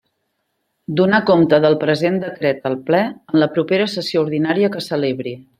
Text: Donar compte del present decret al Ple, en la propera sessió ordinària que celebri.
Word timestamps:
Donar 1.01 1.19
compte 1.31 1.59
del 1.67 1.77
present 1.83 2.17
decret 2.25 2.67
al 2.71 2.79
Ple, 2.89 3.05
en 3.33 3.41
la 3.45 3.51
propera 3.59 3.89
sessió 3.97 4.27
ordinària 4.29 4.73
que 4.79 4.87
celebri. 4.91 5.41